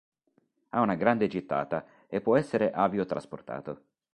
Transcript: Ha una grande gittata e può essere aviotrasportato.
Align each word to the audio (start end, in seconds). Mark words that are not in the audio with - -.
Ha 0.69 0.81
una 0.81 0.95
grande 0.95 1.27
gittata 1.27 1.85
e 2.07 2.21
può 2.21 2.35
essere 2.35 2.71
aviotrasportato. 2.71 3.83